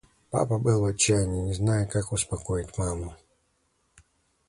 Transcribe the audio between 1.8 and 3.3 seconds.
как успокоить маму.